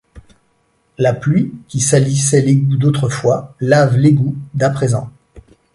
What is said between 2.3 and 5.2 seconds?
l’égout d’autrefois, lave l’égout d’à présent.